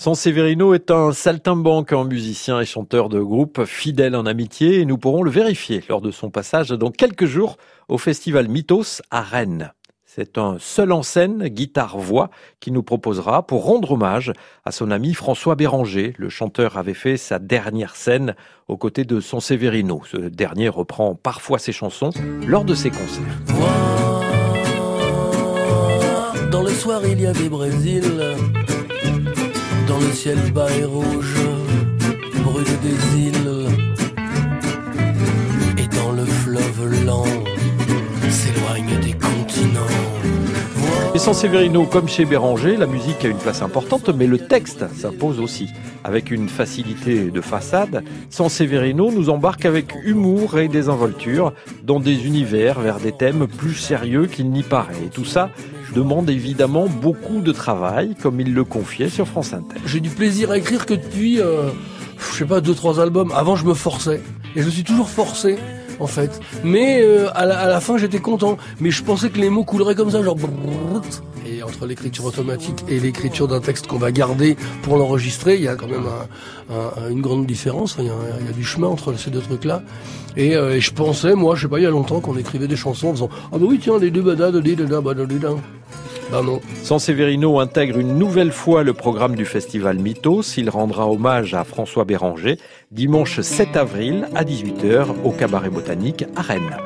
[0.00, 4.86] San Severino est un saltimbanque en musicien et chanteur de groupe fidèle en amitié et
[4.86, 9.20] nous pourrons le vérifier lors de son passage dans quelques jours au festival Mythos à
[9.20, 9.74] Rennes.
[10.06, 14.32] C'est un seul en scène, guitare-voix, qui nous proposera pour rendre hommage
[14.64, 16.14] à son ami François Béranger.
[16.16, 18.36] Le chanteur avait fait sa dernière scène
[18.68, 20.00] aux côtés de San Severino.
[20.10, 22.08] Ce dernier reprend parfois ses chansons
[22.46, 23.36] lors de ses concerts.
[26.50, 28.02] Dans le soir, il y avait Brésil
[30.00, 31.36] le ciel bas et rouge,
[32.42, 33.68] brûle des îles,
[35.78, 37.24] et dans le fleuve lent,
[38.30, 39.80] s'éloigne des continents.
[41.14, 44.84] Et sans Severino, comme chez Béranger, la musique a une place importante, mais le texte
[44.94, 45.68] s'impose aussi.
[46.02, 51.52] Avec une facilité de façade, Sans Severino nous embarque avec humour et désinvolture
[51.84, 54.94] dans des univers vers des thèmes plus sérieux qu'il n'y paraît.
[55.04, 55.50] Et tout ça
[55.94, 59.76] demande évidemment beaucoup de travail, comme il le confiait sur France Inter.
[59.86, 61.70] J'ai du plaisir à écrire que depuis, euh,
[62.18, 63.32] je sais pas, deux, trois albums.
[63.34, 64.20] Avant, je me forçais.
[64.56, 65.56] Et je suis toujours forcé,
[65.98, 66.40] en fait.
[66.64, 68.56] Mais euh, à, la, fin, j'étais content.
[68.80, 70.36] Mais je pensais que les mots couleraient comme ça, genre...
[71.46, 75.68] Et entre l'écriture automatique et l'écriture d'un texte qu'on va garder pour l'enregistrer, il y
[75.68, 76.06] a quand même
[77.10, 77.96] une grande différence.
[77.98, 79.82] Il y, a, du chemin entre ces deux trucs-là.
[80.36, 82.68] Et, euh, et, je pensais, moi, je sais pas, il y a longtemps qu'on écrivait
[82.68, 85.32] des chansons en faisant Ah bah oui, tiens, les deux badades, les deux badades,
[86.82, 90.42] San Severino intègre une nouvelle fois le programme du festival Mythos.
[90.56, 92.56] Il rendra hommage à François Béranger
[92.92, 96.76] dimanche 7 avril à 18h au Cabaret Botanique à Rennes.